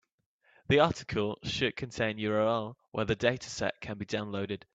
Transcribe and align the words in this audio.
The 0.67 0.79
article 0.79 1.37
should 1.43 1.75
contain 1.75 2.17
URL 2.17 2.73
where 2.89 3.05
the 3.05 3.15
dataset 3.15 3.73
can 3.81 3.99
be 3.99 4.05
downloaded. 4.07 4.63